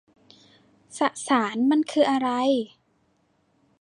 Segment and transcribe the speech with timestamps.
[0.97, 2.29] สสารมันคืออะไร